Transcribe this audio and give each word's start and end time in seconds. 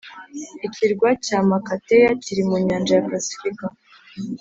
Ikirwa 0.67 1.09
cya 1.25 1.39
Makatea 1.49 2.09
kiri 2.23 2.43
mu 2.49 2.57
nyanja 2.65 2.93
ya 2.97 3.05
Pasifika 3.09 3.65